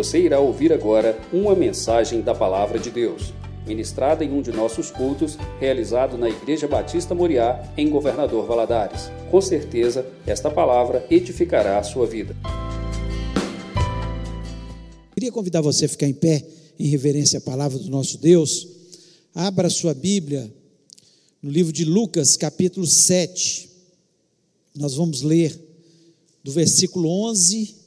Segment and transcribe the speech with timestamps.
[0.00, 3.34] Você irá ouvir agora uma mensagem da Palavra de Deus,
[3.66, 9.10] ministrada em um de nossos cultos, realizado na Igreja Batista Moriá, em Governador Valadares.
[9.30, 12.34] Com certeza, esta palavra edificará a sua vida.
[15.12, 16.46] Queria convidar você a ficar em pé
[16.78, 18.68] em reverência à palavra do nosso Deus.
[19.34, 20.50] Abra sua Bíblia
[21.42, 23.68] no livro de Lucas, capítulo 7.
[24.74, 25.60] Nós vamos ler
[26.42, 27.79] do versículo 11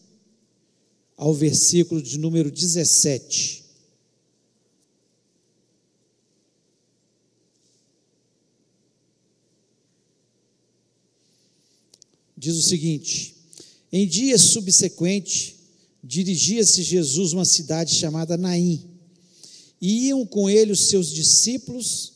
[1.17, 3.63] ao versículo de número 17.
[12.43, 13.35] Diz o seguinte:
[13.91, 15.55] Em dia subsequente,
[16.03, 18.83] dirigia-se Jesus a uma cidade chamada Naim,
[19.79, 22.13] e iam com ele os seus discípulos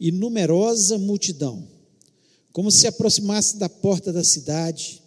[0.00, 1.68] e numerosa multidão.
[2.52, 5.00] Como se aproximasse da porta da cidade,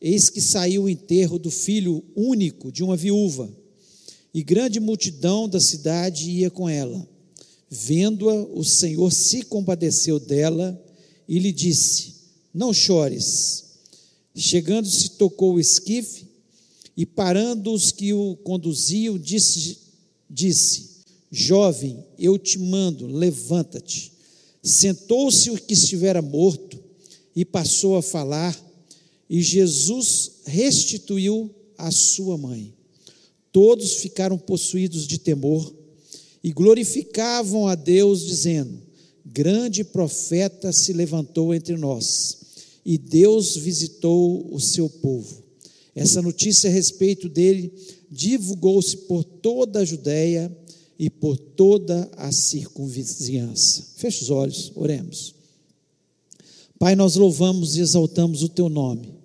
[0.00, 3.50] eis que saiu o enterro do filho único de uma viúva,
[4.32, 7.08] e grande multidão da cidade ia com ela.
[7.70, 10.80] Vendo-a, o Senhor se compadeceu dela
[11.28, 12.14] e lhe disse:
[12.52, 13.64] Não chores.
[14.34, 16.26] Chegando-se, tocou o esquife
[16.96, 19.78] e, parando os que o conduziam, disse,
[20.30, 20.88] disse:
[21.30, 24.12] Jovem, eu te mando, levanta-te.
[24.62, 26.78] Sentou-se o que estivera morto
[27.34, 28.56] e passou a falar
[29.28, 32.74] e Jesus restituiu a sua mãe.
[33.52, 35.74] Todos ficaram possuídos de temor
[36.42, 38.80] e glorificavam a Deus, dizendo:
[39.24, 42.38] Grande profeta se levantou entre nós,
[42.84, 45.42] e Deus visitou o seu povo.
[45.94, 47.72] Essa notícia a respeito dele
[48.10, 50.56] divulgou-se por toda a Judéia
[50.98, 53.84] e por toda a circunvizinhança.
[53.96, 55.34] Feche os olhos, oremos.
[56.78, 59.17] Pai, nós louvamos e exaltamos o teu nome.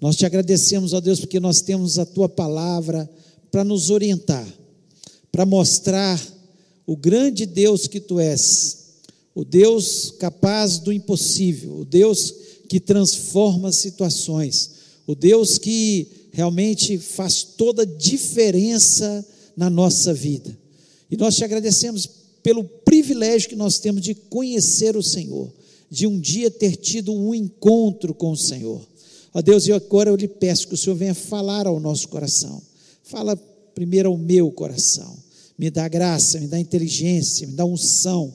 [0.00, 3.08] Nós te agradecemos, ó Deus, porque nós temos a tua palavra
[3.50, 4.46] para nos orientar,
[5.30, 6.20] para mostrar
[6.86, 8.78] o grande Deus que tu és,
[9.34, 12.34] o Deus capaz do impossível, o Deus
[12.68, 14.70] que transforma situações,
[15.06, 19.26] o Deus que realmente faz toda a diferença
[19.56, 20.56] na nossa vida.
[21.10, 22.08] E nós te agradecemos
[22.42, 25.52] pelo privilégio que nós temos de conhecer o Senhor,
[25.90, 28.80] de um dia ter tido um encontro com o Senhor.
[29.32, 32.60] Ó Deus, e agora eu lhe peço que o Senhor venha falar ao nosso coração.
[33.02, 33.36] Fala
[33.74, 35.16] primeiro ao meu coração.
[35.56, 38.32] Me dá graça, me dá inteligência, me dá unção.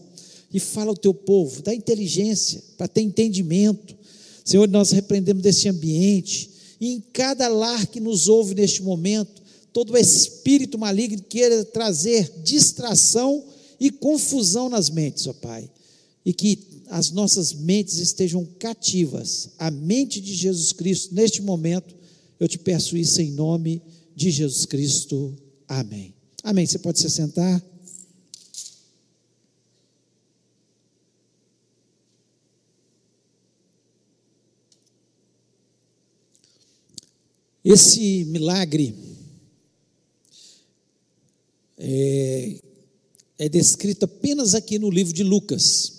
[0.54, 3.96] E fala ao teu povo, dá inteligência para ter entendimento.
[4.44, 6.50] Senhor, nós repreendemos desse ambiente.
[6.80, 9.42] E em cada lar que nos ouve neste momento,
[9.74, 13.44] todo espírito maligno queira trazer distração
[13.80, 15.70] e confusão nas mentes, ó Pai.
[16.26, 21.94] E que as nossas mentes estejam cativas à mente de Jesus Cristo neste momento.
[22.40, 23.82] Eu te peço isso em nome
[24.16, 25.36] de Jesus Cristo.
[25.68, 26.14] Amém.
[26.42, 26.66] Amém.
[26.66, 27.62] Você pode se sentar.
[37.62, 38.96] Esse milagre
[41.78, 42.62] é,
[43.38, 45.95] é descrito apenas aqui no livro de Lucas.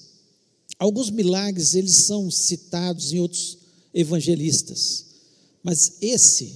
[0.79, 3.59] Alguns milagres eles são citados em outros
[3.95, 5.07] evangelistas,
[5.63, 6.53] mas esse,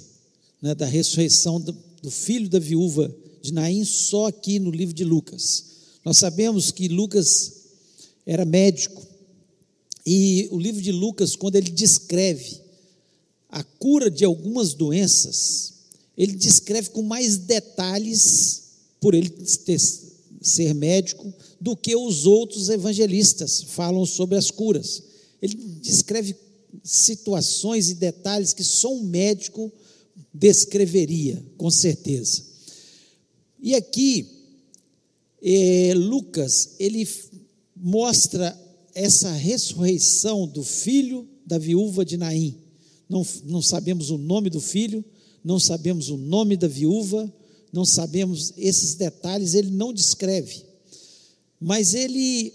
[0.60, 5.04] né, da ressurreição do, do filho da viúva de Naim, só aqui no livro de
[5.04, 5.64] Lucas.
[6.04, 7.52] Nós sabemos que Lucas
[8.26, 9.10] era médico,
[10.04, 12.60] e o livro de Lucas, quando ele descreve
[13.48, 15.74] a cura de algumas doenças,
[16.16, 18.62] ele descreve com mais detalhes,
[19.00, 19.80] por ele ter,
[20.40, 25.02] ser médico, do que os outros evangelistas falam sobre as curas.
[25.40, 26.34] Ele descreve
[26.82, 29.70] situações e detalhes que só um médico
[30.32, 32.44] descreveria, com certeza.
[33.62, 34.26] E aqui,
[35.42, 37.06] é, Lucas, ele
[37.76, 38.58] mostra
[38.94, 42.56] essa ressurreição do filho da viúva de Naim.
[43.08, 45.04] Não, não sabemos o nome do filho,
[45.44, 47.32] não sabemos o nome da viúva,
[47.72, 50.70] não sabemos esses detalhes, ele não descreve
[51.60, 52.54] mas ele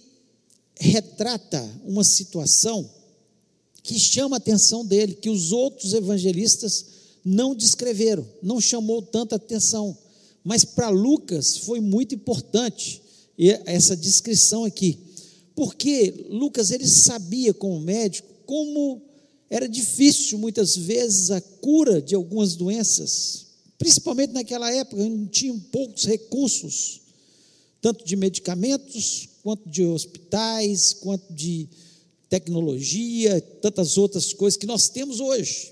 [0.80, 2.90] retrata uma situação
[3.84, 6.86] que chama a atenção dele, que os outros evangelistas
[7.24, 9.96] não descreveram, não chamou tanta atenção.
[10.44, 13.02] Mas para Lucas foi muito importante
[13.66, 14.98] essa descrição aqui,
[15.56, 19.02] porque Lucas ele sabia como médico como
[19.50, 23.45] era difícil muitas vezes a cura de algumas doenças,
[23.86, 27.02] principalmente naquela época, não tinham poucos recursos
[27.80, 31.70] tanto de medicamentos, quanto de hospitais, quanto de
[32.28, 35.72] tecnologia, tantas outras coisas que nós temos hoje.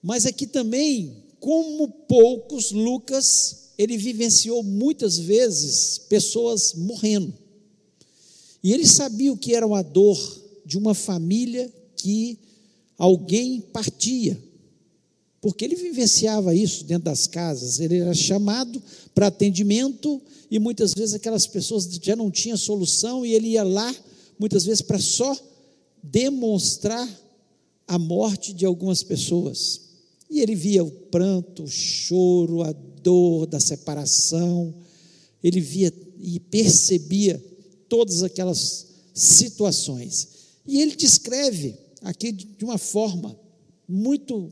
[0.00, 7.34] Mas aqui também, como poucos, Lucas ele vivenciou muitas vezes pessoas morrendo.
[8.62, 10.16] E ele sabia o que era a dor
[10.64, 12.38] de uma família que
[12.96, 14.40] alguém partia.
[15.44, 18.82] Porque ele vivenciava isso dentro das casas, ele era chamado
[19.14, 20.18] para atendimento
[20.50, 23.94] e muitas vezes aquelas pessoas já não tinham solução e ele ia lá,
[24.38, 25.38] muitas vezes para só
[26.02, 27.06] demonstrar
[27.86, 29.82] a morte de algumas pessoas.
[30.30, 34.74] E ele via o pranto, o choro, a dor da separação,
[35.42, 37.38] ele via e percebia
[37.86, 40.26] todas aquelas situações.
[40.66, 43.38] E ele descreve aqui de uma forma
[43.86, 44.50] muito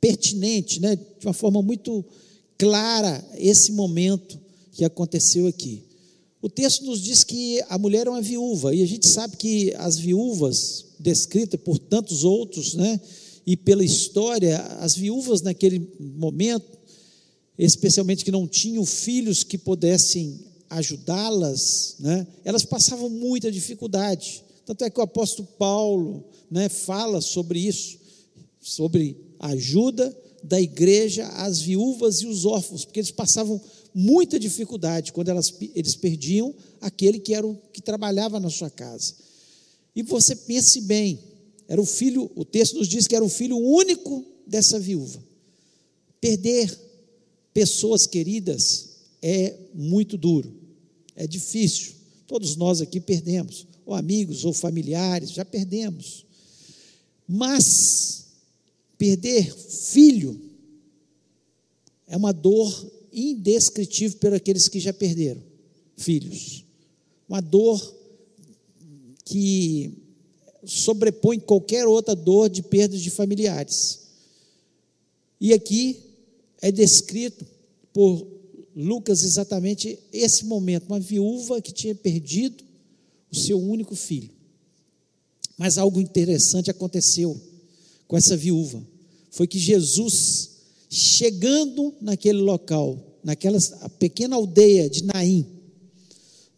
[0.00, 0.96] pertinente, né?
[0.96, 2.04] de uma forma muito
[2.56, 4.38] clara, esse momento
[4.72, 5.84] que aconteceu aqui.
[6.42, 9.74] O texto nos diz que a mulher é uma viúva, e a gente sabe que
[9.76, 12.98] as viúvas, descritas por tantos outros, né,
[13.46, 16.78] e pela história, as viúvas naquele momento,
[17.58, 24.42] especialmente que não tinham filhos que pudessem ajudá-las, né, elas passavam muita dificuldade.
[24.64, 27.98] Tanto é que o apóstolo Paulo né, fala sobre isso,
[28.60, 33.60] sobre ajuda da igreja às viúvas e os órfãos, porque eles passavam
[33.94, 39.14] muita dificuldade quando elas, eles perdiam aquele que era o que trabalhava na sua casa.
[39.94, 41.18] E você pense bem,
[41.66, 45.22] era o filho, o texto nos diz que era o filho único dessa viúva.
[46.20, 46.78] Perder
[47.52, 48.88] pessoas queridas
[49.22, 50.54] é muito duro,
[51.16, 51.94] é difícil.
[52.26, 56.24] Todos nós aqui perdemos, ou amigos ou familiares, já perdemos.
[57.26, 58.19] Mas
[59.00, 60.38] perder filho
[62.06, 65.42] é uma dor indescritível para aqueles que já perderam
[65.96, 66.66] filhos.
[67.26, 67.96] Uma dor
[69.24, 69.94] que
[70.66, 74.00] sobrepõe qualquer outra dor de perda de familiares.
[75.40, 75.98] E aqui
[76.60, 77.46] é descrito
[77.94, 78.26] por
[78.76, 82.62] Lucas exatamente esse momento, uma viúva que tinha perdido
[83.32, 84.30] o seu único filho.
[85.56, 87.40] Mas algo interessante aconteceu
[88.06, 88.89] com essa viúva.
[89.30, 90.50] Foi que Jesus
[90.90, 93.58] chegando naquele local, naquela
[93.98, 95.46] pequena aldeia de Naim,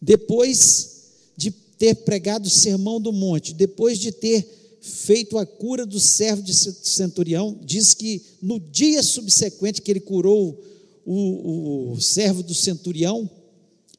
[0.01, 1.01] depois
[1.37, 4.45] de ter pregado o sermão do monte, depois de ter
[4.81, 10.59] feito a cura do servo de centurião, diz que no dia subsequente que ele curou
[11.05, 13.29] o, o servo do centurião,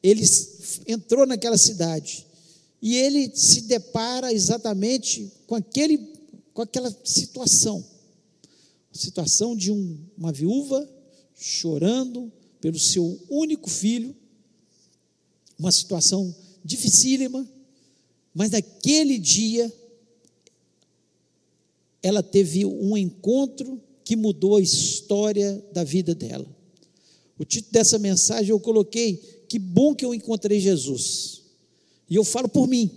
[0.03, 0.23] ele
[0.85, 2.27] entrou naquela cidade
[2.81, 5.97] e ele se depara exatamente com, aquele,
[6.53, 7.83] com aquela situação
[8.95, 10.89] situação de um, uma viúva
[11.35, 12.31] chorando
[12.61, 14.15] pelo seu único filho,
[15.59, 16.33] uma situação
[16.63, 17.47] dificílima,
[18.33, 19.71] mas naquele dia
[22.01, 26.47] ela teve um encontro que mudou a história da vida dela.
[27.37, 29.17] O título dessa mensagem eu coloquei:
[29.49, 31.41] Que bom que eu encontrei Jesus.
[32.09, 32.91] E eu falo por mim: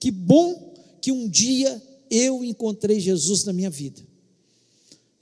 [0.00, 1.80] Que bom que um dia
[2.10, 4.07] eu encontrei Jesus na minha vida.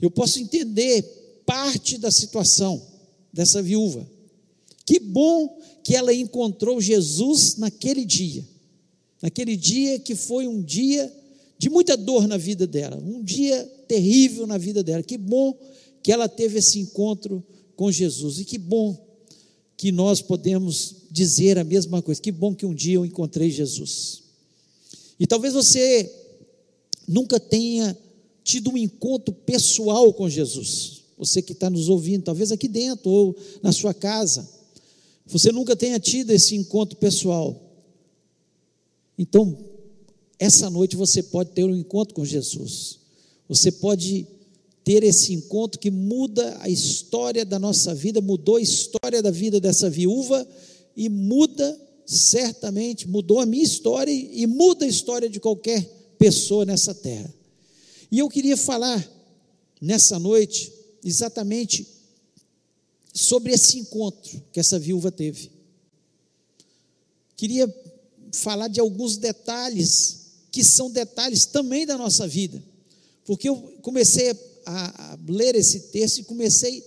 [0.00, 1.02] Eu posso entender
[1.46, 2.82] parte da situação
[3.32, 4.06] dessa viúva.
[4.84, 8.44] Que bom que ela encontrou Jesus naquele dia.
[9.22, 11.12] Naquele dia que foi um dia
[11.58, 15.02] de muita dor na vida dela, um dia terrível na vida dela.
[15.02, 15.56] Que bom
[16.02, 17.42] que ela teve esse encontro
[17.75, 18.38] com Jesus.
[18.38, 18.97] E que bom
[19.76, 22.21] que nós podemos dizer a mesma coisa.
[22.21, 24.23] Que bom que um dia eu encontrei Jesus.
[25.18, 26.12] E talvez você
[27.09, 27.97] nunca tenha
[28.47, 31.03] tido um encontro pessoal com Jesus.
[31.19, 34.49] Você que está nos ouvindo, talvez aqui dentro ou na sua casa,
[35.26, 37.61] você nunca tenha tido esse encontro pessoal.
[39.19, 39.59] Então,
[40.38, 43.00] essa noite você pode ter um encontro com Jesus.
[43.49, 44.25] Você pode
[44.85, 49.59] ter esse encontro que muda a história da nossa vida, mudou a história da vida
[49.59, 50.47] dessa viúva
[50.97, 55.83] e muda certamente, mudou a minha história e muda a história de qualquer
[56.17, 57.36] pessoa nessa terra.
[58.10, 59.04] E eu queria falar
[59.80, 60.72] nessa noite
[61.04, 61.86] exatamente
[63.12, 65.50] sobre esse encontro que essa viúva teve.
[67.36, 67.72] Queria
[68.32, 72.62] falar de alguns detalhes que são detalhes também da nossa vida,
[73.25, 74.30] porque eu comecei
[74.64, 76.82] a, a ler esse texto e comecei a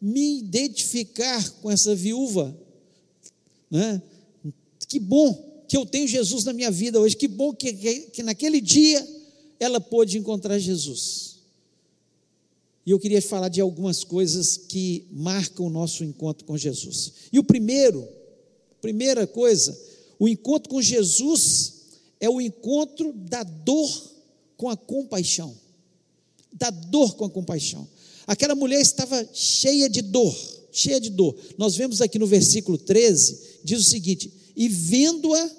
[0.00, 2.56] me identificar com essa viúva,
[3.70, 4.02] né?
[4.88, 8.22] Que bom que eu tenho Jesus na minha vida hoje, que bom que, que, que
[8.22, 9.06] naquele dia
[9.60, 11.38] ela pôde encontrar Jesus.
[12.84, 17.12] E eu queria falar de algumas coisas que marcam o nosso encontro com Jesus.
[17.30, 18.08] E o primeiro,
[18.80, 19.78] primeira coisa,
[20.18, 21.74] o encontro com Jesus
[22.18, 24.10] é o encontro da dor
[24.56, 25.54] com a compaixão.
[26.52, 27.86] Da dor com a compaixão.
[28.26, 30.34] Aquela mulher estava cheia de dor,
[30.72, 31.36] cheia de dor.
[31.58, 35.50] Nós vemos aqui no versículo 13, diz o seguinte: E vendo-a,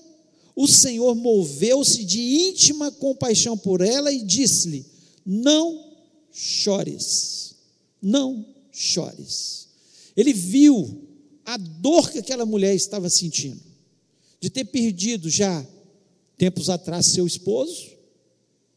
[0.55, 4.85] o Senhor moveu-se de íntima compaixão por ela e disse-lhe:
[5.25, 5.93] Não
[6.31, 7.55] chores,
[8.01, 9.67] não chores.
[10.15, 11.07] Ele viu
[11.45, 13.61] a dor que aquela mulher estava sentindo,
[14.39, 15.65] de ter perdido já
[16.37, 17.91] tempos atrás seu esposo,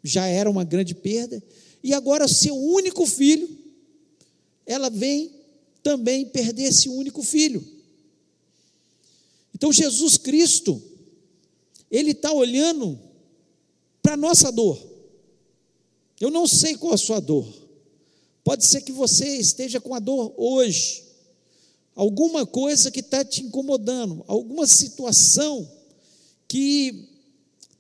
[0.03, 1.43] já era uma grande perda,
[1.83, 3.49] e agora seu único filho,
[4.67, 5.31] ela vem
[5.83, 7.67] também perder esse único filho.
[9.55, 10.83] Então Jesus Cristo,
[11.95, 12.99] Ele está olhando
[14.03, 14.77] para a nossa dor.
[16.21, 17.47] Eu não sei qual a sua dor.
[18.43, 21.05] Pode ser que você esteja com a dor hoje,
[21.95, 25.71] alguma coisa que está te incomodando, alguma situação
[26.49, 27.09] que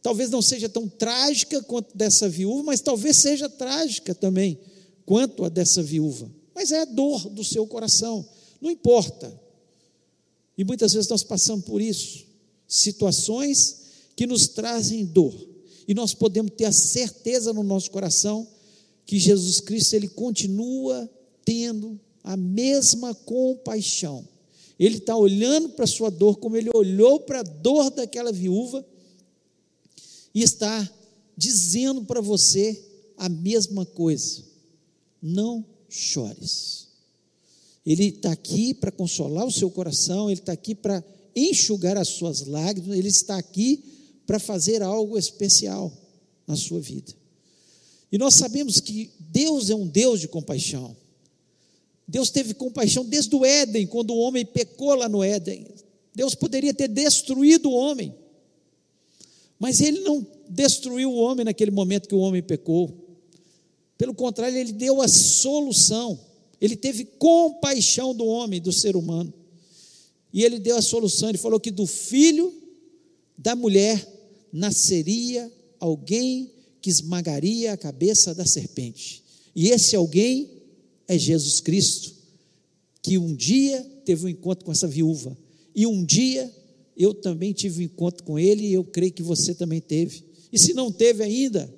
[0.00, 4.61] talvez não seja tão trágica quanto dessa viúva, mas talvez seja trágica também
[5.04, 6.30] quanto a dessa viúva.
[6.54, 8.25] Mas é a dor do seu coração,
[8.61, 9.42] não importa.
[10.56, 12.25] E muitas vezes nós passamos por isso,
[12.68, 13.84] situações
[14.16, 15.35] que nos trazem dor.
[15.87, 18.47] E nós podemos ter a certeza no nosso coração
[19.06, 21.09] que Jesus Cristo ele continua
[21.44, 24.26] tendo a mesma compaixão.
[24.78, 28.85] Ele está olhando para a sua dor, como ele olhou para a dor daquela viúva,
[30.35, 30.90] e está
[31.37, 32.83] dizendo para você
[33.16, 34.42] a mesma coisa.
[35.23, 36.88] Não chores.
[37.87, 41.04] Ele está aqui para consolar o seu coração, ele está aqui para
[41.37, 43.85] enxugar as suas lágrimas, ele está aqui
[44.26, 45.93] para fazer algo especial
[46.47, 47.12] na sua vida.
[48.11, 50.97] E nós sabemos que Deus é um Deus de compaixão.
[52.07, 55.66] Deus teve compaixão desde o Éden, quando o homem pecou lá no Éden.
[56.14, 58.14] Deus poderia ter destruído o homem,
[59.59, 62.93] mas ele não destruiu o homem naquele momento que o homem pecou.
[63.97, 66.21] Pelo contrário, ele deu a solução.
[66.61, 69.33] Ele teve compaixão do homem, do ser humano.
[70.33, 71.28] E ele deu a solução.
[71.28, 72.52] Ele falou que do filho
[73.37, 74.13] da mulher
[74.54, 76.49] nasceria alguém
[76.80, 79.20] que esmagaria a cabeça da serpente.
[79.54, 80.49] E esse alguém
[81.08, 82.14] é Jesus Cristo,
[83.02, 85.37] que um dia teve um encontro com essa viúva,
[85.75, 86.49] e um dia
[86.96, 90.23] eu também tive um encontro com ele, e eu creio que você também teve.
[90.52, 91.68] E se não teve ainda,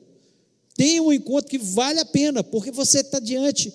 [0.74, 3.72] tenha um encontro que vale a pena, porque você está diante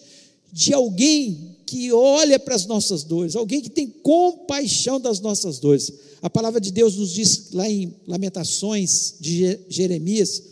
[0.54, 5.90] de alguém que olha para as nossas dores, alguém que tem compaixão das nossas dores.
[6.22, 10.44] A palavra de Deus nos diz lá em Lamentações de Jeremias,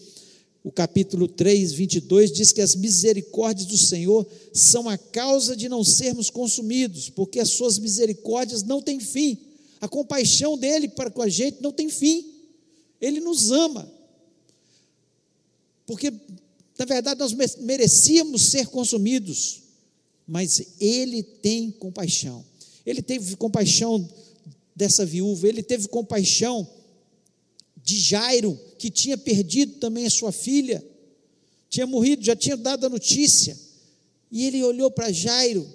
[0.64, 5.84] o capítulo 3, 22, diz que as misericórdias do Senhor são a causa de não
[5.84, 9.38] sermos consumidos, porque as suas misericórdias não têm fim.
[9.82, 12.34] A compaixão dele para com a gente não tem fim.
[13.02, 13.92] Ele nos ama.
[15.86, 16.14] Porque,
[16.78, 19.64] na verdade, nós merecíamos ser consumidos,
[20.30, 22.46] mas ele tem compaixão.
[22.86, 24.08] Ele teve compaixão
[24.76, 26.70] dessa viúva, ele teve compaixão
[27.84, 30.86] de Jairo, que tinha perdido também a sua filha,
[31.68, 33.58] tinha morrido, já tinha dado a notícia.
[34.32, 35.68] E ele olhou para Jairo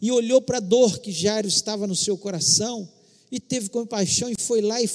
[0.00, 2.86] e olhou para a dor que Jairo estava no seu coração
[3.32, 4.90] e teve compaixão e foi lá e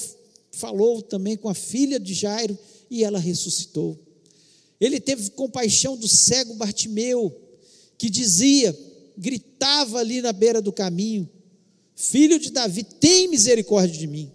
[0.52, 2.56] falou também com a filha de Jairo
[2.88, 3.98] e ela ressuscitou.
[4.80, 7.36] Ele teve compaixão do cego Bartimeu,
[7.98, 8.76] que dizia,
[9.16, 11.28] gritava ali na beira do caminho:
[11.94, 14.32] Filho de Davi, tem misericórdia de mim.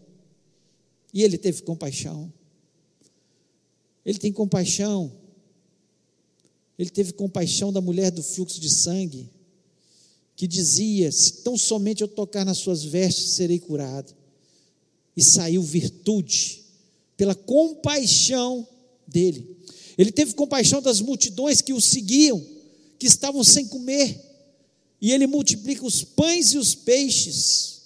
[1.14, 2.32] E ele teve compaixão.
[4.06, 5.12] Ele tem compaixão.
[6.78, 9.30] Ele teve compaixão da mulher do fluxo de sangue,
[10.36, 14.16] que dizia: Se tão somente eu tocar nas suas vestes, serei curado.
[15.16, 16.64] E saiu virtude,
[17.18, 18.68] pela compaixão
[19.08, 19.58] dele.
[19.98, 22.46] Ele teve compaixão das multidões que o seguiam,
[23.00, 24.27] que estavam sem comer,
[25.02, 27.82] e ele multiplica os pães e os peixes.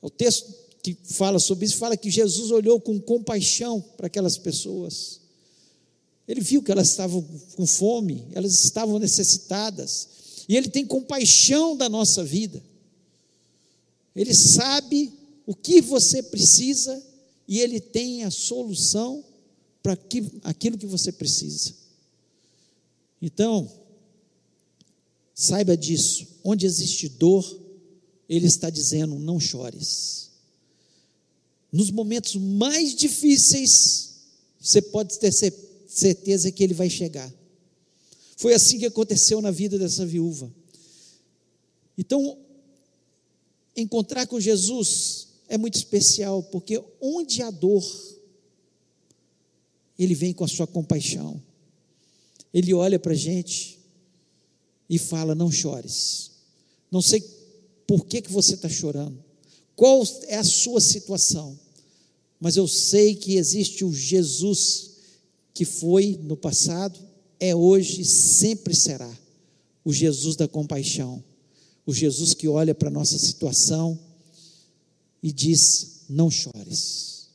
[0.00, 5.20] O texto que fala sobre isso fala que Jesus olhou com compaixão para aquelas pessoas.
[6.26, 7.22] Ele viu que elas estavam
[7.56, 10.08] com fome, elas estavam necessitadas,
[10.48, 12.62] e Ele tem compaixão da nossa vida.
[14.14, 15.12] Ele sabe
[15.46, 17.00] o que você precisa
[17.46, 19.24] e Ele tem a solução
[19.82, 19.98] para
[20.44, 21.74] aquilo que você precisa.
[23.20, 23.70] Então,
[25.40, 27.58] saiba disso, onde existe dor,
[28.28, 30.28] Ele está dizendo: não chores.
[31.72, 34.16] Nos momentos mais difíceis,
[34.60, 37.32] você pode ter certeza que ele vai chegar.
[38.36, 40.52] Foi assim que aconteceu na vida dessa viúva.
[41.96, 42.36] Então,
[43.74, 47.84] encontrar com Jesus é muito especial, porque onde há dor,
[49.98, 51.40] ele vem com a sua compaixão.
[52.52, 53.79] Ele olha para a gente
[54.90, 56.32] e fala: Não chores.
[56.90, 57.24] Não sei
[57.86, 59.22] por que, que você está chorando,
[59.76, 61.58] qual é a sua situação,
[62.40, 64.90] mas eu sei que existe o Jesus
[65.54, 66.98] que foi no passado,
[67.38, 69.10] é hoje sempre será
[69.84, 71.22] o Jesus da compaixão,
[71.86, 73.98] o Jesus que olha para a nossa situação
[75.22, 77.28] e diz: não chores.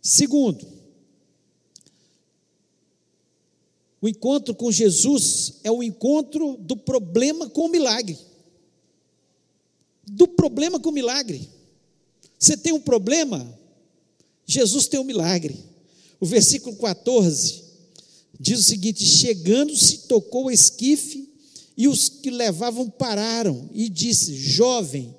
[0.00, 0.66] Segundo,
[4.00, 8.18] o encontro com Jesus é o encontro do problema com o milagre.
[10.06, 11.48] Do problema com o milagre.
[12.38, 13.58] Você tem um problema,
[14.46, 15.56] Jesus tem um milagre.
[16.20, 17.64] O versículo 14
[18.38, 21.28] diz o seguinte: Chegando-se, tocou o esquife,
[21.76, 25.14] e os que levavam pararam, e disse: Jovem,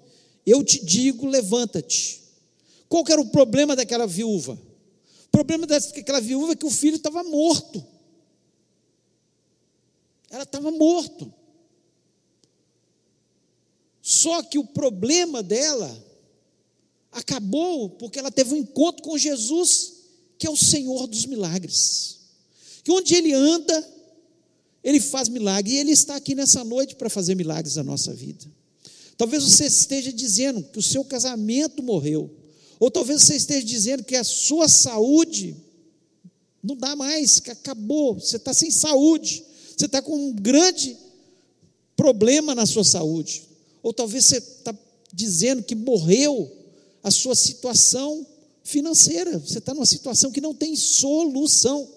[0.45, 2.21] eu te digo, levanta-te.
[2.87, 4.53] Qual era o problema daquela viúva?
[4.53, 7.85] O problema daquela viúva é que o filho estava morto.
[10.29, 11.33] Ela estava morto.
[14.01, 16.05] Só que o problema dela
[17.11, 19.93] acabou porque ela teve um encontro com Jesus,
[20.37, 22.19] que é o Senhor dos milagres.
[22.83, 23.93] Que onde ele anda,
[24.83, 25.73] ele faz milagre.
[25.73, 28.45] E ele está aqui nessa noite para fazer milagres na nossa vida.
[29.17, 32.29] Talvez você esteja dizendo que o seu casamento morreu.
[32.79, 35.55] Ou talvez você esteja dizendo que a sua saúde
[36.63, 39.43] não dá mais, que acabou, você está sem saúde,
[39.77, 40.97] você está com um grande
[41.95, 43.43] problema na sua saúde.
[43.83, 44.75] Ou talvez você está
[45.13, 46.51] dizendo que morreu
[47.03, 48.25] a sua situação
[48.63, 51.87] financeira, você está numa situação que não tem solução.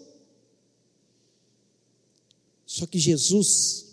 [2.67, 3.87] Só que Jesus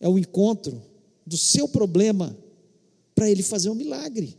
[0.00, 0.82] é o encontro
[1.26, 2.36] do seu problema
[3.14, 4.36] para ele fazer um milagre.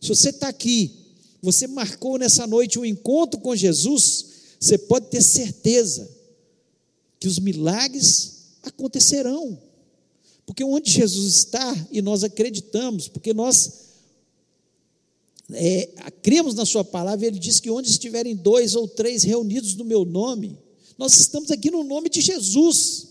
[0.00, 0.92] Se você está aqui,
[1.40, 4.26] você marcou nessa noite um encontro com Jesus,
[4.58, 6.17] você pode ter certeza
[7.18, 9.58] que os milagres acontecerão.
[10.46, 13.88] Porque onde Jesus está, e nós acreditamos, porque nós
[15.52, 15.86] é,
[16.22, 20.04] cremos na Sua palavra, Ele diz que onde estiverem dois ou três reunidos no meu
[20.04, 20.58] nome,
[20.96, 23.06] nós estamos aqui no nome de Jesus.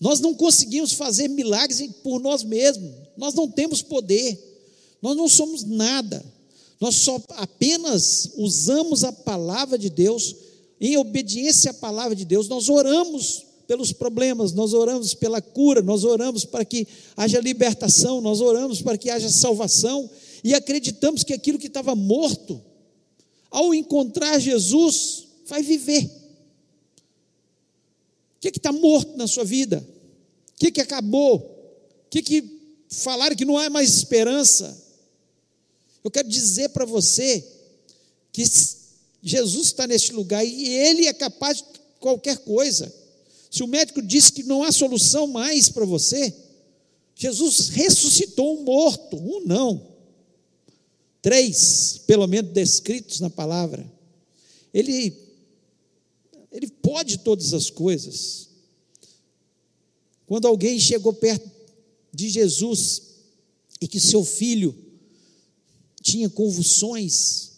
[0.00, 4.36] Nós não conseguimos fazer milagres por nós mesmos, nós não temos poder,
[5.00, 6.24] nós não somos nada,
[6.80, 10.34] nós só apenas usamos a palavra de Deus,
[10.84, 16.02] em obediência à palavra de Deus, nós oramos pelos problemas, nós oramos pela cura, nós
[16.02, 20.10] oramos para que haja libertação, nós oramos para que haja salvação,
[20.42, 22.60] e acreditamos que aquilo que estava morto,
[23.48, 26.04] ao encontrar Jesus, vai viver.
[28.36, 29.86] O que está morto na sua vida?
[30.56, 31.36] O que, que acabou?
[32.06, 34.82] O que, que falaram que não há mais esperança?
[36.02, 37.46] Eu quero dizer para você
[38.32, 38.42] que
[39.22, 41.64] Jesus está neste lugar e Ele é capaz de
[42.00, 42.92] qualquer coisa.
[43.50, 46.34] Se o médico disse que não há solução mais para você,
[47.14, 49.92] Jesus ressuscitou um morto, um não.
[51.20, 53.88] Três, pelo menos descritos na palavra.
[54.74, 55.16] Ele,
[56.50, 58.48] ele pode todas as coisas.
[60.26, 61.48] Quando alguém chegou perto
[62.12, 63.02] de Jesus
[63.80, 64.74] e que seu filho
[66.00, 67.51] tinha convulsões,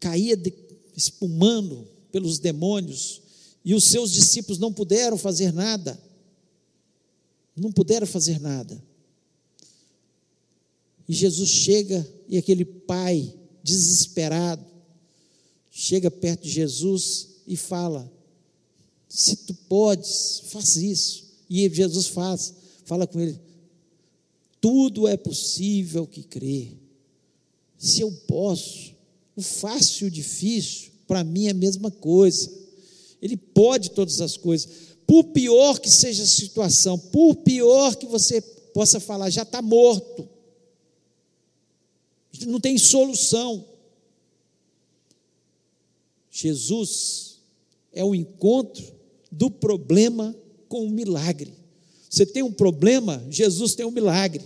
[0.00, 0.52] caía de,
[0.96, 3.22] espumando pelos demônios,
[3.64, 6.00] e os seus discípulos não puderam fazer nada,
[7.56, 8.80] não puderam fazer nada.
[11.08, 13.32] E Jesus chega e aquele pai
[13.62, 14.64] desesperado
[15.76, 18.10] chega perto de Jesus e fala:
[19.08, 21.26] Se tu podes, faz isso.
[21.50, 22.54] E Jesus faz,
[22.84, 23.38] fala com ele:
[24.60, 26.72] Tudo é possível que crê.
[27.76, 28.95] Se eu posso,
[29.36, 32.50] o fácil e o difícil, para mim é a mesma coisa.
[33.20, 34.68] Ele pode todas as coisas.
[35.06, 40.28] Por pior que seja a situação, por pior que você possa falar, já está morto.
[42.46, 43.64] Não tem solução.
[46.30, 47.38] Jesus
[47.92, 48.84] é o encontro
[49.30, 50.34] do problema
[50.68, 51.52] com o milagre.
[52.08, 54.44] Você tem um problema, Jesus tem um milagre.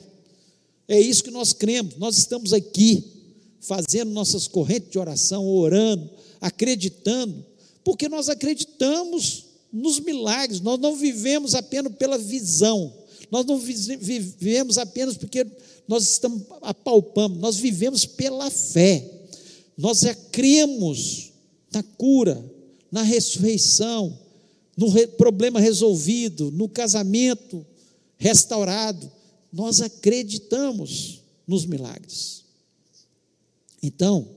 [0.87, 1.97] É isso que nós cremos.
[1.97, 3.20] Nós estamos aqui
[3.61, 7.45] fazendo nossas correntes de oração, orando, acreditando,
[7.85, 10.61] porque nós acreditamos nos milagres.
[10.61, 12.93] Nós não vivemos apenas pela visão.
[13.31, 15.47] Nós não vivemos apenas porque
[15.87, 19.09] nós estamos apalpando, nós vivemos pela fé.
[19.77, 21.33] Nós é, cremos
[21.73, 22.45] na cura,
[22.91, 24.19] na ressurreição,
[24.77, 27.65] no re, problema resolvido, no casamento
[28.17, 29.11] restaurado,
[29.53, 32.45] nós acreditamos nos milagres.
[33.83, 34.29] Então,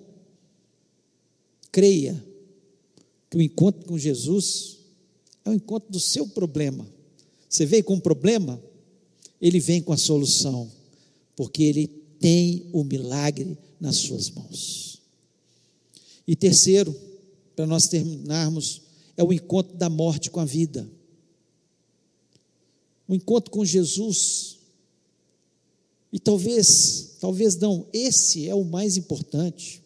[1.71, 2.23] creia
[3.29, 4.77] que o encontro com Jesus
[5.43, 6.87] é o encontro do seu problema.
[7.49, 8.61] Você veio com um problema?
[9.43, 10.71] ele vem com a solução,
[11.35, 15.01] porque ele tem o milagre nas suas mãos.
[16.25, 16.97] E terceiro,
[17.53, 18.83] para nós terminarmos,
[19.17, 20.89] é o encontro da morte com a vida.
[23.05, 24.52] O encontro com Jesus.
[26.13, 29.83] E talvez, talvez não, esse é o mais importante.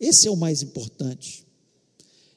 [0.00, 1.46] Esse é o mais importante.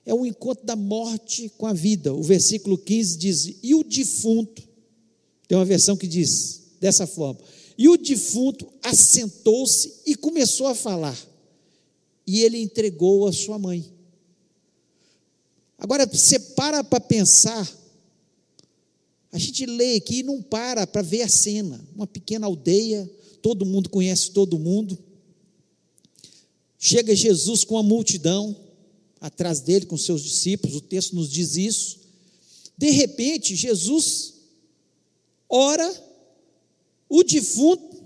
[0.06, 2.14] É o encontro da morte com a vida.
[2.14, 4.62] O versículo 15 diz: E o defunto,
[5.48, 7.40] tem uma versão que diz dessa forma:
[7.78, 11.18] E o defunto assentou-se e começou a falar,
[12.28, 13.90] e ele entregou a sua mãe.
[15.78, 17.66] Agora, você para para pensar,
[19.34, 21.84] a gente lê aqui e não para para ver a cena.
[21.96, 23.10] Uma pequena aldeia,
[23.42, 24.96] todo mundo conhece todo mundo.
[26.78, 28.56] Chega Jesus com a multidão
[29.20, 32.00] atrás dele, com seus discípulos, o texto nos diz isso.
[32.78, 34.36] De repente, Jesus
[35.50, 35.92] ora,
[37.10, 38.04] o defunto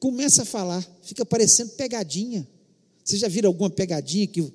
[0.00, 2.48] começa a falar, fica parecendo pegadinha.
[3.04, 4.52] Você já viram alguma pegadinha que o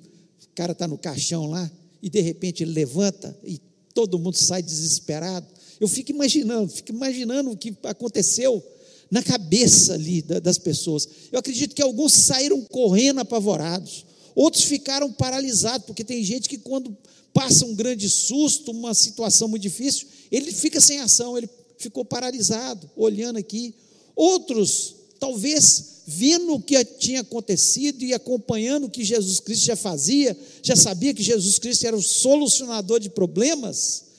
[0.54, 1.70] cara está no caixão lá
[2.02, 3.58] e de repente ele levanta e
[3.94, 5.46] todo mundo sai desesperado?
[5.80, 8.62] Eu fico imaginando, fico imaginando o que aconteceu
[9.10, 11.08] na cabeça ali das pessoas.
[11.32, 16.96] Eu acredito que alguns saíram correndo apavorados, outros ficaram paralisados, porque tem gente que quando
[17.32, 22.88] passa um grande susto, uma situação muito difícil, ele fica sem ação, ele ficou paralisado,
[22.94, 23.74] olhando aqui.
[24.14, 30.36] Outros, talvez vendo o que tinha acontecido e acompanhando o que Jesus Cristo já fazia,
[30.62, 34.09] já sabia que Jesus Cristo era o solucionador de problemas,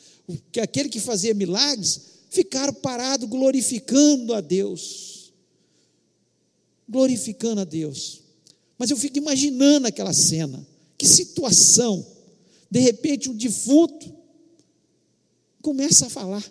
[0.52, 5.34] que aquele que fazia milagres, ficaram parados glorificando a Deus.
[6.88, 8.22] Glorificando a Deus.
[8.78, 10.66] Mas eu fico imaginando aquela cena.
[10.98, 12.06] Que situação.
[12.70, 14.16] De repente, um defunto
[15.62, 16.44] começa a falar.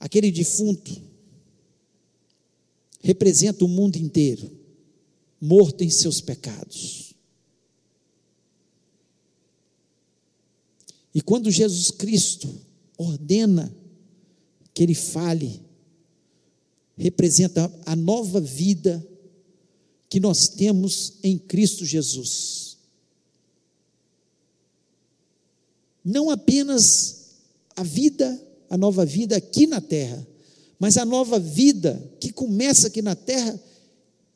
[0.00, 1.00] Aquele defunto
[3.00, 4.50] representa o mundo inteiro,
[5.40, 7.13] morto em seus pecados.
[11.14, 12.52] E quando Jesus Cristo
[12.98, 13.74] ordena
[14.72, 15.62] que ele fale,
[16.96, 19.06] representa a nova vida
[20.08, 22.76] que nós temos em Cristo Jesus.
[26.04, 27.30] Não apenas
[27.76, 30.26] a vida, a nova vida aqui na terra,
[30.78, 33.58] mas a nova vida que começa aqui na terra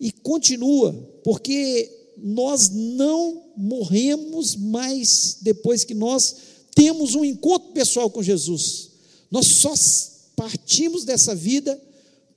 [0.00, 0.92] e continua,
[1.24, 6.36] porque nós não morremos mais depois que nós
[6.78, 8.90] temos um encontro pessoal com Jesus.
[9.28, 9.74] Nós só
[10.36, 11.82] partimos dessa vida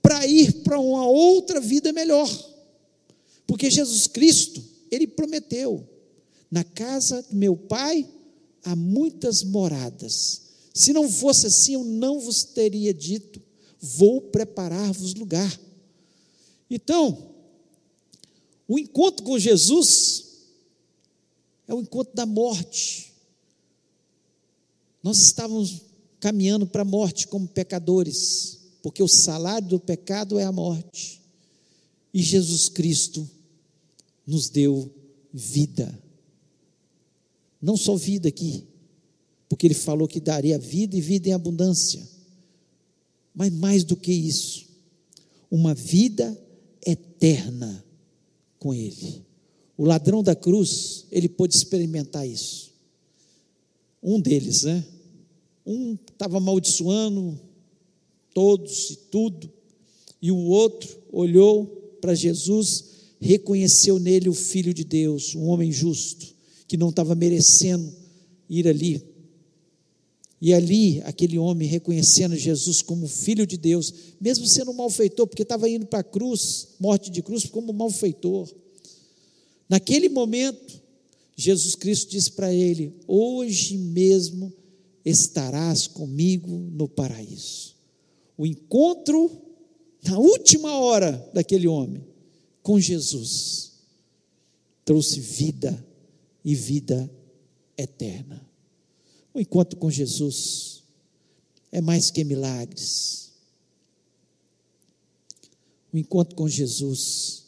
[0.02, 2.28] para ir para uma outra vida melhor.
[3.46, 5.88] Porque Jesus Cristo, ele prometeu:
[6.50, 8.10] na casa do meu Pai
[8.64, 10.42] há muitas moradas.
[10.74, 13.40] Se não fosse assim, eu não vos teria dito:
[13.80, 15.60] vou preparar-vos lugar.
[16.68, 17.30] Então,
[18.68, 20.26] o encontro com Jesus
[21.68, 23.11] é o encontro da morte.
[25.04, 25.82] Nós estávamos
[26.20, 31.22] caminhando para a morte como pecadores, porque o salário do pecado é a morte.
[32.14, 33.28] E Jesus Cristo
[34.26, 34.94] nos deu
[35.34, 35.98] vida.
[37.62, 38.66] Não só vida aqui,
[39.50, 42.08] porque Ele falou que daria vida e vida em abundância,
[43.34, 44.66] mas mais do que isso,
[45.50, 46.40] uma vida
[46.86, 47.84] eterna
[48.60, 49.26] com Ele.
[49.78, 52.71] O ladrão da cruz, ele pôde experimentar isso.
[54.02, 54.84] Um deles, né?
[55.66, 57.40] Um estava amaldiçoando
[58.34, 59.52] todos e tudo,
[60.22, 61.66] e o outro olhou
[62.00, 62.86] para Jesus,
[63.20, 66.34] reconheceu nele o Filho de Deus, um homem justo,
[66.68, 67.92] que não estava merecendo
[68.50, 69.04] ir ali.
[70.42, 75.44] E ali, aquele homem reconhecendo Jesus como Filho de Deus, mesmo sendo um malfeitor, porque
[75.44, 78.50] estava indo para a cruz, morte de cruz, como malfeitor.
[79.70, 80.81] Naquele momento,
[81.36, 84.54] Jesus Cristo disse para ele: Hoje mesmo
[85.04, 87.76] estarás comigo no paraíso.
[88.38, 89.32] O encontro
[90.04, 92.04] na última hora daquele homem
[92.62, 93.72] com Jesus
[94.84, 95.86] trouxe vida
[96.44, 97.10] e vida
[97.78, 98.46] eterna.
[99.34, 100.84] O encontro com Jesus
[101.72, 103.32] é mais que milagres.
[105.94, 107.46] O encontro com Jesus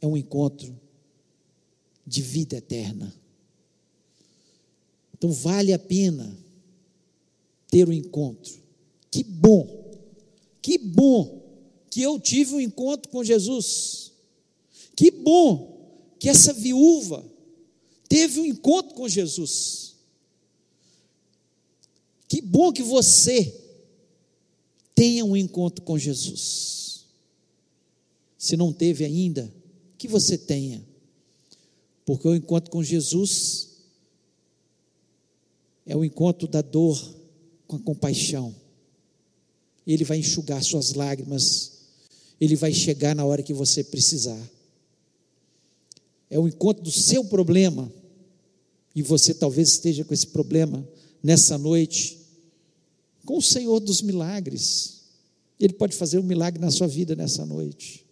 [0.00, 0.78] é um encontro
[2.08, 3.14] de vida eterna.
[5.16, 6.36] Então vale a pena
[7.70, 8.54] ter o um encontro.
[9.10, 9.92] Que bom,
[10.62, 11.42] que bom
[11.90, 14.12] que eu tive um encontro com Jesus.
[14.96, 15.76] Que bom
[16.18, 17.24] que essa viúva
[18.08, 19.96] teve um encontro com Jesus.
[22.26, 23.54] Que bom que você
[24.94, 27.06] tenha um encontro com Jesus.
[28.36, 29.52] Se não teve ainda,
[29.96, 30.86] que você tenha.
[32.08, 33.68] Porque o encontro com Jesus
[35.84, 36.98] é o encontro da dor
[37.66, 38.54] com a compaixão.
[39.86, 41.72] Ele vai enxugar suas lágrimas,
[42.40, 44.40] ele vai chegar na hora que você precisar.
[46.30, 47.92] É o encontro do seu problema,
[48.94, 50.88] e você talvez esteja com esse problema
[51.22, 52.18] nessa noite,
[53.26, 55.02] com o Senhor dos milagres.
[55.60, 58.07] Ele pode fazer um milagre na sua vida nessa noite.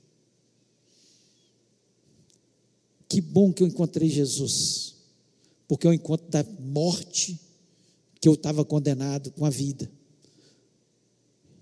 [3.08, 4.94] Que bom que eu encontrei Jesus,
[5.68, 7.38] porque é o encontro da morte
[8.20, 9.90] que eu estava condenado com a vida.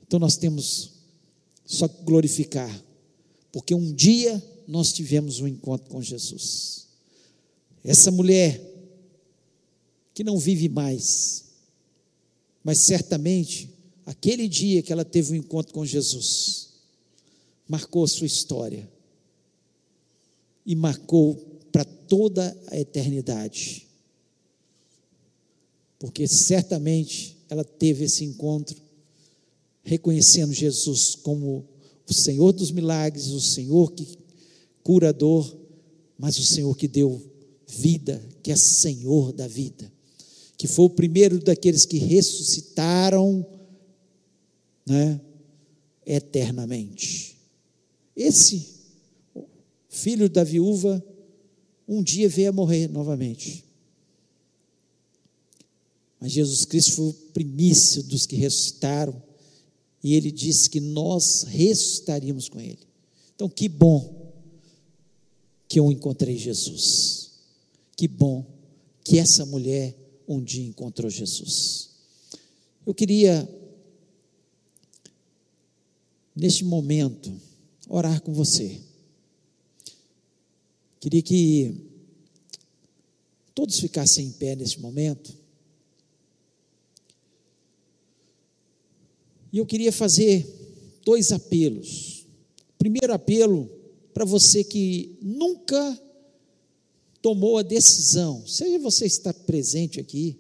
[0.07, 0.93] Então nós temos
[1.67, 2.83] só que glorificar,
[3.53, 6.87] porque um dia nós tivemos um encontro com Jesus.
[7.83, 8.61] Essa mulher
[10.15, 11.45] que não vive mais,
[12.63, 13.69] mas certamente
[14.07, 16.71] aquele dia que ela teve um encontro com Jesus
[17.69, 18.89] marcou a sua história
[20.65, 21.37] e marcou
[21.71, 23.85] para toda a eternidade
[26.05, 28.77] porque certamente ela teve esse encontro,
[29.83, 31.65] reconhecendo Jesus como
[32.07, 34.07] o Senhor dos milagres, o Senhor que
[34.83, 35.57] curador,
[36.19, 37.23] mas o Senhor que deu
[37.67, 39.91] vida, que é Senhor da vida,
[40.59, 43.47] que foi o primeiro daqueles que ressuscitaram,
[44.85, 45.19] né,
[46.05, 47.39] eternamente.
[48.15, 48.75] Esse
[49.95, 51.03] filho da viúva
[51.87, 53.65] um dia veio a morrer novamente.
[56.21, 59.23] Mas Jesus Cristo foi o primício dos que ressuscitaram,
[60.03, 62.79] e ele disse que nós ressuscitaríamos com ele.
[63.35, 64.33] Então, que bom
[65.69, 67.31] que eu encontrei Jesus.
[67.97, 68.45] Que bom
[69.03, 71.91] que essa mulher um dia encontrou Jesus.
[72.87, 73.49] Eu queria,
[76.35, 77.33] neste momento,
[77.89, 78.81] orar com você.
[81.05, 81.87] Queria que
[83.55, 85.37] todos ficassem em pé neste momento.
[89.53, 90.47] E eu queria fazer
[91.05, 92.27] dois apelos.
[92.79, 93.71] Primeiro apelo
[94.15, 96.01] para você que nunca
[97.21, 100.39] tomou a decisão, seja você estar presente aqui,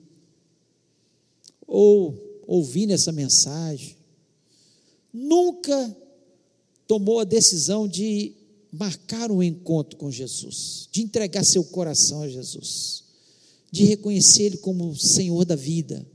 [1.67, 3.99] ou ouvindo essa mensagem,
[5.13, 5.95] nunca
[6.87, 8.44] tomou a decisão de
[8.79, 13.05] marcar um encontro com Jesus, de entregar seu coração a Jesus,
[13.71, 16.07] de reconhecer Ele como Senhor da vida,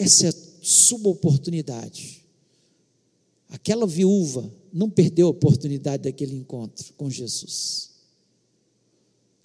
[0.00, 2.24] Essa é a sua oportunidade.
[3.50, 7.90] Aquela viúva não perdeu a oportunidade daquele encontro com Jesus.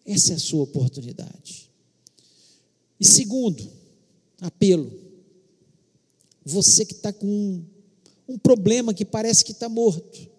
[0.05, 1.69] Essa é a sua oportunidade.
[2.97, 3.69] E segundo,
[4.39, 4.89] apelo.
[6.45, 7.61] Você que está com
[8.27, 10.29] um, problema que parece que está morto,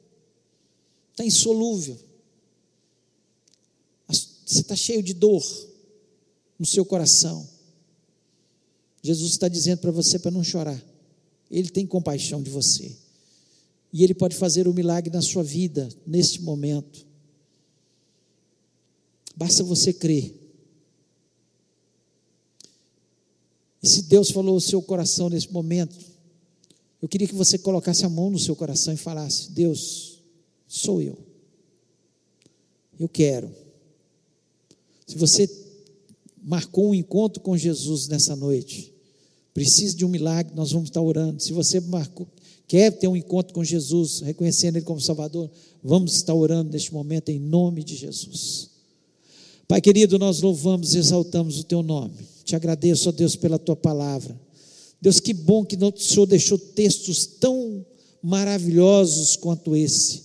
[1.13, 1.99] está insolúvel,
[4.09, 5.43] você está cheio de dor
[6.57, 7.49] no seu coração.
[9.03, 10.81] Jesus está dizendo para você para não chorar.
[11.51, 12.97] Ele tem compaixão de você.
[13.93, 17.05] E Ele pode fazer o um milagre na sua vida, neste momento.
[19.37, 20.35] Basta você crer.
[23.83, 25.97] E se Deus falou o seu coração nesse momento,
[27.07, 30.19] eu queria que você colocasse a mão no seu coração e falasse: Deus,
[30.67, 31.17] sou eu.
[32.99, 33.49] Eu quero.
[35.07, 35.49] Se você
[36.43, 38.93] marcou um encontro com Jesus nessa noite,
[39.55, 41.41] precisa de um milagre, nós vamos estar orando.
[41.41, 42.27] Se você marcou,
[42.67, 45.49] quer ter um encontro com Jesus, reconhecendo Ele como Salvador,
[45.85, 48.69] vamos estar orando neste momento em nome de Jesus.
[49.69, 52.17] Pai querido, nós louvamos e exaltamos o Teu nome.
[52.43, 54.46] Te agradeço, ó Deus, pela Tua palavra.
[55.07, 57.85] Deus, que bom que o Senhor deixou textos tão
[58.23, 60.23] maravilhosos quanto esse,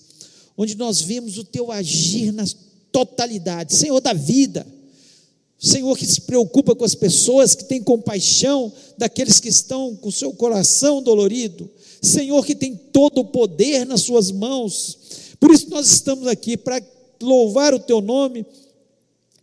[0.57, 2.45] onde nós vemos o Teu agir na
[2.91, 4.65] totalidade, Senhor da vida
[5.61, 10.33] Senhor que se preocupa com as pessoas, que tem compaixão daqueles que estão com seu
[10.33, 11.69] coração dolorido.
[12.01, 14.97] Senhor que tem todo o poder nas suas mãos.
[15.39, 16.81] Por isso nós estamos aqui para
[17.21, 18.43] louvar o teu nome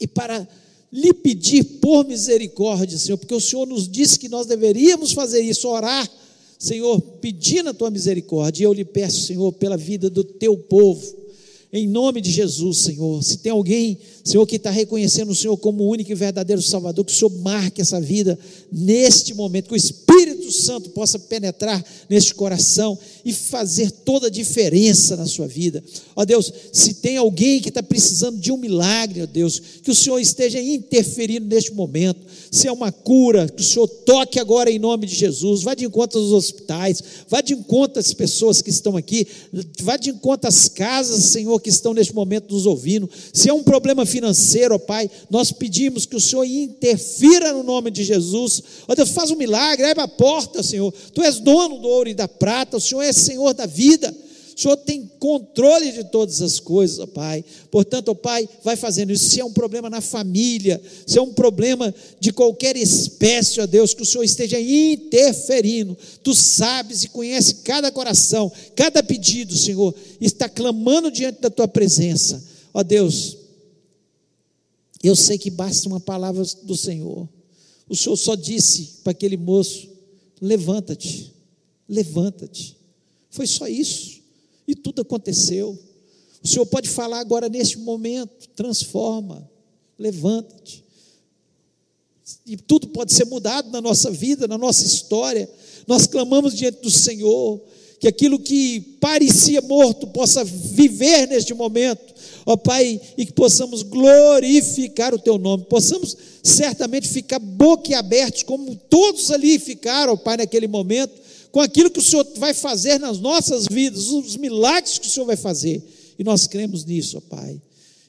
[0.00, 0.46] e para
[0.92, 5.68] lhe pedir por misericórdia, Senhor, porque o Senhor nos disse que nós deveríamos fazer isso,
[5.68, 6.08] orar,
[6.58, 8.62] Senhor, pedindo a tua misericórdia.
[8.62, 11.18] E eu lhe peço, Senhor, pela vida do teu povo
[11.72, 13.22] em nome de Jesus, Senhor.
[13.22, 17.04] Se tem alguém, Senhor, que está reconhecendo o Senhor como o único e verdadeiro Salvador,
[17.04, 18.38] que o Senhor marque essa vida
[18.72, 24.30] neste momento, que o Espírito Espírito Santo possa penetrar neste coração e fazer toda a
[24.30, 25.82] diferença na sua vida.
[26.16, 29.94] Ó Deus, se tem alguém que está precisando de um milagre, ó Deus, que o
[29.94, 32.26] Senhor esteja interferindo neste momento.
[32.50, 35.62] Se é uma cura, que o Senhor toque agora em nome de Jesus.
[35.62, 39.26] Vá de encontro aos hospitais, vá de encontro às pessoas que estão aqui,
[39.82, 43.08] vá de encontro às casas, Senhor, que estão neste momento nos ouvindo.
[43.32, 47.90] Se é um problema financeiro, ó Pai, nós pedimos que o Senhor interfira no nome
[47.90, 48.62] de Jesus.
[48.86, 50.92] Ó Deus, faz um milagre, abre a porta, Senhor.
[51.12, 54.14] Tu és dono do ouro e da prata, o Senhor é Senhor da vida.
[54.58, 57.44] O Senhor tem controle de todas as coisas, ó Pai.
[57.70, 59.30] Portanto, ó Pai, vai fazendo isso.
[59.30, 63.94] Se é um problema na família, se é um problema de qualquer espécie, ó Deus,
[63.94, 65.96] que o Senhor esteja interferindo.
[66.24, 72.44] Tu sabes e conhece cada coração, cada pedido, Senhor, está clamando diante da tua presença.
[72.74, 73.36] Ó Deus,
[75.04, 77.28] eu sei que basta uma palavra do Senhor.
[77.88, 79.88] O Senhor só disse para aquele moço:
[80.40, 81.32] levanta-te,
[81.88, 82.76] levanta-te.
[83.30, 84.20] Foi só isso.
[84.66, 85.78] E tudo aconteceu.
[86.42, 89.48] O Senhor pode falar agora neste momento: transforma,
[89.98, 90.84] levanta-te.
[92.44, 95.48] E tudo pode ser mudado na nossa vida, na nossa história.
[95.86, 97.60] Nós clamamos diante do Senhor
[97.98, 102.14] que aquilo que parecia morto possa viver neste momento
[102.48, 109.30] ó Pai, e que possamos glorificar o Teu nome, possamos certamente ficar boquiabertos, como todos
[109.30, 111.12] ali ficaram, ó Pai, naquele momento,
[111.52, 115.26] com aquilo que o Senhor vai fazer nas nossas vidas, os milagres que o Senhor
[115.26, 115.86] vai fazer,
[116.18, 117.60] e nós cremos nisso, ó Pai,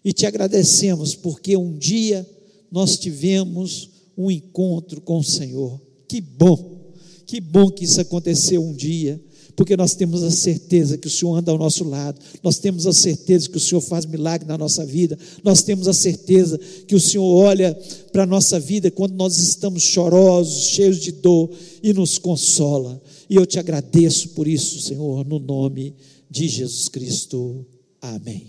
[0.06, 2.26] e te agradecemos, porque um dia
[2.72, 6.94] nós tivemos um encontro com o Senhor, que bom,
[7.26, 9.22] que bom que isso aconteceu um dia
[9.60, 12.94] porque nós temos a certeza que o Senhor anda ao nosso lado, nós temos a
[12.94, 17.00] certeza que o Senhor faz milagre na nossa vida, nós temos a certeza que o
[17.00, 17.78] Senhor olha
[18.14, 21.50] para a nossa vida quando nós estamos chorosos, cheios de dor
[21.84, 23.02] e nos consola.
[23.30, 25.94] E eu te agradeço por isso, Senhor, no nome
[26.32, 27.66] de Jesus Cristo.
[28.02, 28.48] Amém.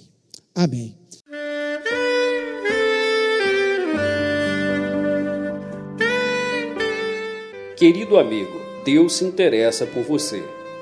[0.54, 0.94] Amém.
[7.76, 10.59] Querido amigo, Deus se interessa por você.